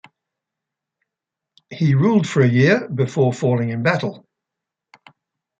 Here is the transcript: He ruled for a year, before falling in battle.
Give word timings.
He 1.69 1.93
ruled 1.93 2.27
for 2.27 2.41
a 2.41 2.49
year, 2.49 2.89
before 2.89 3.31
falling 3.31 3.69
in 3.69 3.83
battle. 3.83 4.27